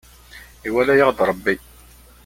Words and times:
Iwala-yaɣ-d 0.67 1.19
Rebbi. 1.29 1.55